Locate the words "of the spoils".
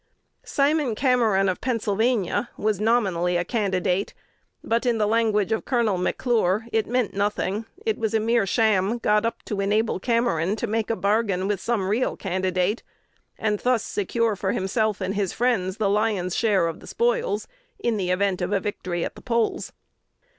16.65-17.47